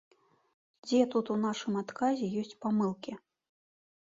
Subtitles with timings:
[0.87, 3.11] Дзе тут у нашым адказе ёсць памылкі?